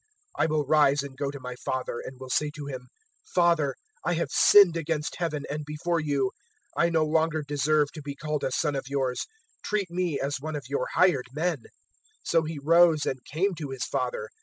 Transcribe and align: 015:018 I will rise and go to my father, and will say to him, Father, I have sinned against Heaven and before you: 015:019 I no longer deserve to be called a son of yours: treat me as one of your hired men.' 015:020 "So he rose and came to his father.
015:018 0.39 0.43
I 0.43 0.45
will 0.47 0.65
rise 0.65 1.03
and 1.03 1.15
go 1.15 1.29
to 1.29 1.39
my 1.39 1.55
father, 1.63 1.99
and 1.99 2.19
will 2.19 2.31
say 2.31 2.49
to 2.55 2.65
him, 2.65 2.87
Father, 3.35 3.75
I 4.03 4.13
have 4.15 4.31
sinned 4.31 4.75
against 4.75 5.17
Heaven 5.19 5.45
and 5.47 5.63
before 5.63 5.99
you: 5.99 6.31
015:019 6.75 6.83
I 6.85 6.89
no 6.89 7.05
longer 7.05 7.43
deserve 7.47 7.91
to 7.91 8.01
be 8.01 8.15
called 8.15 8.43
a 8.43 8.49
son 8.51 8.73
of 8.75 8.87
yours: 8.87 9.27
treat 9.63 9.91
me 9.91 10.19
as 10.19 10.37
one 10.39 10.55
of 10.55 10.65
your 10.67 10.87
hired 10.95 11.27
men.' 11.33 11.65
015:020 11.67 11.67
"So 12.23 12.41
he 12.41 12.57
rose 12.57 13.05
and 13.05 13.23
came 13.25 13.53
to 13.53 13.69
his 13.69 13.83
father. 13.85 14.29